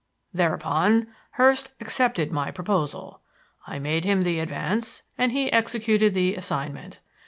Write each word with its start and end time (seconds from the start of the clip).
"Thereupon, 0.33 1.09
Hurst 1.33 1.73
accepted 1.79 2.31
my 2.31 2.49
proposal; 2.49 3.21
I 3.67 3.77
made 3.77 4.03
him 4.03 4.23
the 4.23 4.39
advance 4.39 5.03
and 5.15 5.31
he 5.31 5.51
executed 5.51 6.15
the 6.15 6.33
assignment. 6.33 6.99